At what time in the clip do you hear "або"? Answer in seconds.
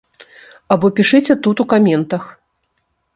0.75-0.89